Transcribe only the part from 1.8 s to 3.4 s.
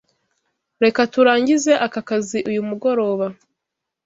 aka kazi uyu mugoroba.